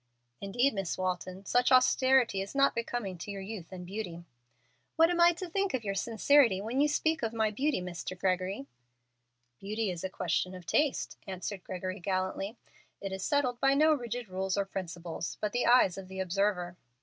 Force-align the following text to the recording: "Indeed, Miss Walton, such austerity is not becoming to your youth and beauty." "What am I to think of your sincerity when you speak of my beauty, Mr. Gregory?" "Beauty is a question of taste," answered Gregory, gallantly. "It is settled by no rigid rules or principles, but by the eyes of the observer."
"Indeed, 0.41 0.73
Miss 0.73 0.97
Walton, 0.97 1.45
such 1.45 1.71
austerity 1.71 2.41
is 2.41 2.55
not 2.55 2.73
becoming 2.73 3.19
to 3.19 3.29
your 3.29 3.39
youth 3.43 3.71
and 3.71 3.85
beauty." 3.85 4.23
"What 4.95 5.11
am 5.11 5.21
I 5.21 5.31
to 5.33 5.47
think 5.47 5.75
of 5.75 5.83
your 5.83 5.93
sincerity 5.93 6.59
when 6.59 6.81
you 6.81 6.87
speak 6.87 7.21
of 7.21 7.33
my 7.33 7.51
beauty, 7.51 7.81
Mr. 7.81 8.17
Gregory?" 8.17 8.65
"Beauty 9.59 9.91
is 9.91 10.03
a 10.03 10.09
question 10.09 10.55
of 10.55 10.65
taste," 10.65 11.19
answered 11.27 11.63
Gregory, 11.63 11.99
gallantly. 11.99 12.57
"It 12.99 13.11
is 13.11 13.23
settled 13.23 13.59
by 13.59 13.75
no 13.75 13.93
rigid 13.93 14.27
rules 14.27 14.57
or 14.57 14.65
principles, 14.65 15.37
but 15.39 15.51
by 15.51 15.59
the 15.59 15.65
eyes 15.67 15.99
of 15.99 16.07
the 16.07 16.19
observer." 16.19 16.77